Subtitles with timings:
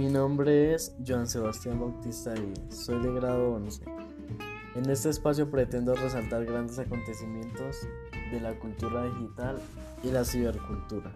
[0.00, 3.82] Mi nombre es Joan Sebastián Bautista y soy de grado 11.
[4.74, 7.86] En este espacio pretendo resaltar grandes acontecimientos
[8.32, 9.60] de la cultura digital
[10.02, 11.12] y la cibercultura.